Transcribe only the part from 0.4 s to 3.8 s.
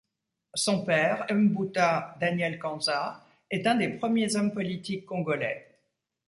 Son père Mbuta Daniel Kanza est un